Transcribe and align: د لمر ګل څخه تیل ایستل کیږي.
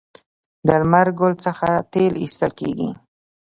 د 0.65 0.67
لمر 0.81 1.07
ګل 1.19 1.33
څخه 1.45 1.69
تیل 1.91 2.13
ایستل 2.23 2.51
کیږي. 2.59 2.89